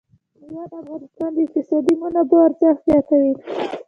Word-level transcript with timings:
مېوې 0.51 0.63
د 0.71 0.73
افغانستان 0.81 1.29
د 1.33 1.37
اقتصادي 1.45 1.93
منابعو 2.01 2.45
ارزښت 2.47 2.81
زیاتوي. 2.87 3.33